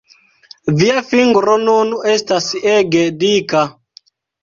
[0.79, 3.67] Via fingro nun estas ege dika!